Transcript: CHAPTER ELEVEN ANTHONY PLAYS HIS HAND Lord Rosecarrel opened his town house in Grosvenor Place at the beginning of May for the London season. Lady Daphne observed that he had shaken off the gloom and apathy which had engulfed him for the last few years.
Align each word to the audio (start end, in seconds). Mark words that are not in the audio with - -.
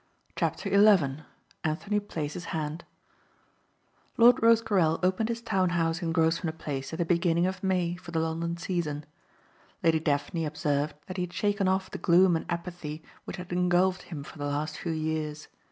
CHAPTER 0.35 0.71
ELEVEN 0.73 1.25
ANTHONY 1.63 1.99
PLAYS 1.99 2.33
HIS 2.33 2.45
HAND 2.45 2.85
Lord 4.17 4.41
Rosecarrel 4.41 4.99
opened 5.03 5.29
his 5.29 5.43
town 5.43 5.69
house 5.69 6.01
in 6.01 6.11
Grosvenor 6.11 6.53
Place 6.53 6.91
at 6.91 6.97
the 6.97 7.05
beginning 7.05 7.45
of 7.45 7.63
May 7.63 7.95
for 7.97 8.09
the 8.09 8.17
London 8.19 8.57
season. 8.57 9.05
Lady 9.83 9.99
Daphne 9.99 10.43
observed 10.43 10.95
that 11.05 11.17
he 11.17 11.23
had 11.23 11.33
shaken 11.33 11.67
off 11.67 11.91
the 11.91 11.99
gloom 11.99 12.35
and 12.35 12.47
apathy 12.49 13.03
which 13.25 13.37
had 13.37 13.51
engulfed 13.53 14.01
him 14.01 14.23
for 14.23 14.39
the 14.39 14.47
last 14.47 14.75
few 14.75 14.91
years. 14.91 15.49